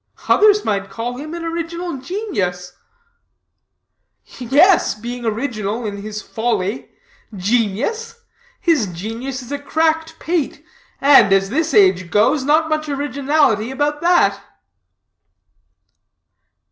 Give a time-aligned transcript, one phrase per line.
[0.27, 2.73] "Others might call him an original genius."
[4.39, 6.89] "Yes, being original in his folly.
[7.35, 8.19] Genius?
[8.59, 10.65] His genius is a cracked pate,
[10.99, 14.41] and, as this age goes, not much originality about that."